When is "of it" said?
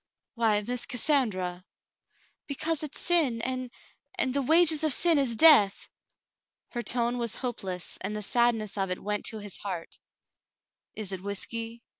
8.79-8.97